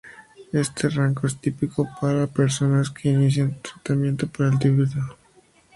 Este 0.51 0.89
rango 0.89 1.27
es 1.27 1.37
típico 1.37 1.87
para 2.01 2.25
personas 2.25 2.89
que 2.89 3.09
inician 3.09 3.61
tratamiento 3.61 4.25
para 4.25 4.49
el 4.49 4.57
tipo 4.57 4.69
generalizado. 4.77 5.15